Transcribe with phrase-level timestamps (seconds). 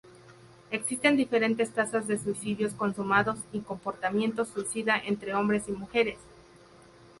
[0.71, 6.17] Existen diferentes tasas de suicidios consumados y comportamiento suicida entre hombres y mujeres.